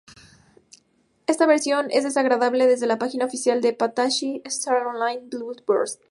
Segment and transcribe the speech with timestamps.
[1.27, 5.99] Esta versión es descargable desde la página oficial de Phantasy Star Online: Blue Burst.